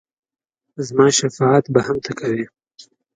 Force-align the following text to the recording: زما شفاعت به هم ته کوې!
زما 0.87 1.07
شفاعت 1.19 1.65
به 1.73 1.79
هم 1.87 1.97
ته 2.05 2.11
کوې! 2.19 2.45